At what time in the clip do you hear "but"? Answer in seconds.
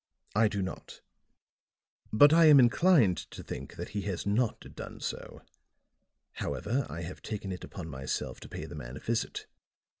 2.11-2.33